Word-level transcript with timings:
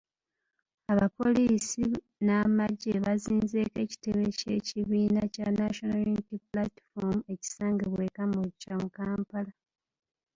Abapoliisi 0.91 1.85
n'amagye 2.25 2.93
bazinzeeko 3.05 3.77
ekitebe 3.85 4.25
ky'ekibiina 4.37 5.21
kya 5.33 5.47
National 5.59 5.99
Unity 6.09 6.37
Platform 6.49 7.17
ekisangibwa 7.33 8.01
e 8.03 8.09
Kamwokya 8.15 8.73
mu 8.81 8.89
Kampala. 8.97 9.53